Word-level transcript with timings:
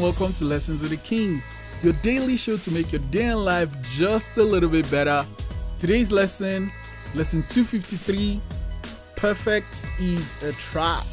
welcome 0.00 0.32
to 0.32 0.44
Lessons 0.44 0.82
with 0.82 0.90
the 0.90 0.96
King, 0.96 1.42
your 1.82 1.92
daily 1.94 2.36
show 2.36 2.56
to 2.56 2.70
make 2.70 2.90
your 2.90 3.00
day 3.10 3.26
in 3.26 3.44
life 3.44 3.70
just 3.92 4.36
a 4.38 4.42
little 4.42 4.68
bit 4.68 4.90
better. 4.90 5.24
Today's 5.78 6.10
lesson, 6.10 6.72
lesson 7.14 7.44
253 7.48 8.40
Perfect 9.14 9.86
is 10.00 10.42
a 10.42 10.52
Trap. 10.52 11.04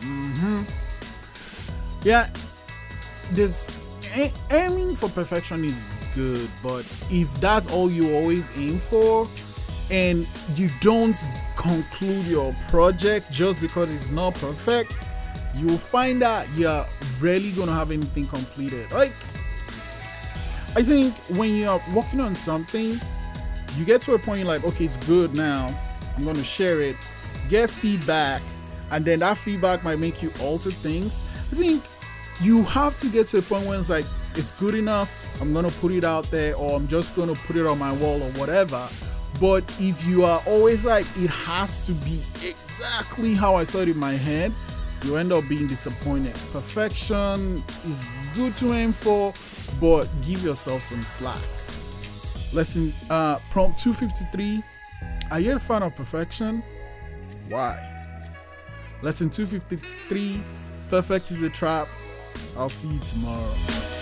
Mm-hmm. 0.00 0.62
Yeah, 2.02 2.28
this 3.32 3.68
aiming 4.50 4.96
for 4.96 5.08
perfection 5.08 5.64
is 5.64 5.84
good, 6.14 6.50
but 6.62 6.84
if 7.10 7.32
that's 7.40 7.72
all 7.72 7.90
you 7.90 8.14
always 8.14 8.50
aim 8.58 8.78
for 8.78 9.26
and 9.90 10.26
you 10.56 10.68
don't 10.80 11.16
conclude 11.56 12.26
your 12.26 12.54
project 12.68 13.30
just 13.30 13.60
because 13.60 13.92
it's 13.92 14.10
not 14.10 14.34
perfect, 14.34 14.92
you'll 15.54 15.78
find 15.78 16.22
that 16.22 16.48
you're 16.56 16.84
rarely 17.20 17.50
gonna 17.52 17.72
have 17.72 17.90
anything 17.90 18.26
completed. 18.26 18.90
Like, 18.92 19.12
I 20.74 20.82
think 20.82 21.14
when 21.36 21.54
you're 21.54 21.80
working 21.94 22.20
on 22.20 22.34
something, 22.34 22.98
you 23.76 23.84
get 23.84 24.02
to 24.02 24.14
a 24.14 24.18
point 24.18 24.46
like, 24.46 24.64
okay, 24.64 24.86
it's 24.86 24.96
good 25.06 25.34
now. 25.34 25.68
I'm 26.16 26.24
gonna 26.24 26.44
share 26.44 26.80
it, 26.80 26.96
get 27.48 27.70
feedback, 27.70 28.42
and 28.90 29.04
then 29.04 29.20
that 29.20 29.38
feedback 29.38 29.84
might 29.84 29.98
make 29.98 30.22
you 30.22 30.32
alter 30.40 30.70
things. 30.70 31.22
I 31.50 31.56
think 31.56 31.84
you 32.40 32.62
have 32.64 32.98
to 33.00 33.08
get 33.08 33.28
to 33.28 33.38
a 33.38 33.42
point 33.42 33.66
where 33.66 33.78
it's 33.78 33.90
like, 33.90 34.06
it's 34.34 34.50
good 34.52 34.74
enough. 34.74 35.40
I'm 35.40 35.52
gonna 35.52 35.70
put 35.70 35.92
it 35.92 36.04
out 36.04 36.30
there, 36.30 36.54
or 36.56 36.76
I'm 36.76 36.88
just 36.88 37.14
gonna 37.14 37.34
put 37.34 37.56
it 37.56 37.66
on 37.66 37.78
my 37.78 37.92
wall 37.92 38.22
or 38.22 38.30
whatever. 38.32 38.88
But 39.40 39.64
if 39.80 40.06
you 40.06 40.24
are 40.24 40.42
always 40.46 40.84
like, 40.84 41.04
it 41.16 41.28
has 41.28 41.86
to 41.86 41.92
be 41.92 42.22
exactly 42.42 43.34
how 43.34 43.56
I 43.56 43.64
saw 43.64 43.78
it 43.78 43.88
in 43.88 43.98
my 43.98 44.12
head, 44.12 44.52
you 45.04 45.16
end 45.16 45.32
up 45.32 45.46
being 45.48 45.66
disappointed. 45.66 46.34
Perfection 46.52 47.62
is 47.86 48.08
good 48.34 48.56
to 48.58 48.72
aim 48.72 48.92
for, 48.92 49.32
but 49.80 50.08
give 50.26 50.42
yourself 50.44 50.82
some 50.82 51.02
slack. 51.02 51.40
Lesson 52.52 52.92
uh, 53.08 53.38
prompt 53.50 53.78
253 53.80 54.62
Are 55.30 55.40
you 55.40 55.56
a 55.56 55.58
fan 55.58 55.82
of 55.82 55.96
perfection? 55.96 56.62
Why? 57.48 57.88
Lesson 59.00 59.30
253 59.30 60.42
Perfect 60.90 61.30
is 61.30 61.42
a 61.42 61.50
trap. 61.50 61.88
I'll 62.56 62.68
see 62.68 62.88
you 62.88 63.00
tomorrow. 63.00 64.01